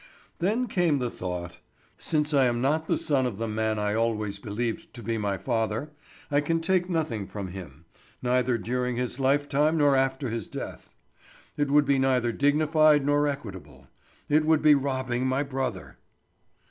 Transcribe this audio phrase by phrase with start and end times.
[0.39, 1.59] Then came the thought:
[1.99, 5.37] "Since I am not the son of the man I always believed to be my
[5.37, 5.91] father,
[6.31, 7.85] I can take nothing from him,
[8.19, 10.95] neither during his lifetime nor after his death.
[11.55, 13.89] It would be neither dignified nor equitable.
[14.27, 15.99] It would be robbing my brother."